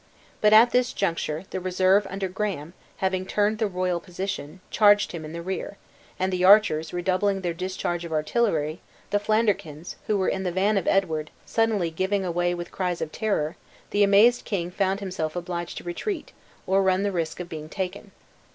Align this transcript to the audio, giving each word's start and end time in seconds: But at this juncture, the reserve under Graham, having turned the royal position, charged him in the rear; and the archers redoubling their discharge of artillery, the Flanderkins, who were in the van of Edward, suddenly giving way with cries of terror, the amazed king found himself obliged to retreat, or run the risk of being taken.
But 0.41 0.51
at 0.51 0.71
this 0.71 0.93
juncture, 0.93 1.43
the 1.51 1.59
reserve 1.59 2.07
under 2.09 2.27
Graham, 2.27 2.73
having 2.97 3.23
turned 3.23 3.59
the 3.59 3.67
royal 3.67 3.99
position, 3.99 4.59
charged 4.71 5.11
him 5.11 5.23
in 5.23 5.31
the 5.31 5.43
rear; 5.43 5.77
and 6.17 6.33
the 6.33 6.43
archers 6.43 6.91
redoubling 6.91 7.41
their 7.41 7.53
discharge 7.53 8.03
of 8.03 8.11
artillery, 8.11 8.81
the 9.11 9.19
Flanderkins, 9.19 9.97
who 10.07 10.17
were 10.17 10.27
in 10.27 10.41
the 10.41 10.51
van 10.51 10.75
of 10.75 10.87
Edward, 10.87 11.29
suddenly 11.45 11.91
giving 11.91 12.23
way 12.33 12.55
with 12.55 12.71
cries 12.71 12.99
of 12.99 13.11
terror, 13.11 13.57
the 13.91 14.01
amazed 14.03 14.43
king 14.43 14.71
found 14.71 15.01
himself 15.01 15.35
obliged 15.35 15.77
to 15.77 15.83
retreat, 15.83 16.31
or 16.65 16.81
run 16.81 17.03
the 17.03 17.11
risk 17.11 17.39
of 17.39 17.47
being 17.47 17.69
taken. 17.69 18.09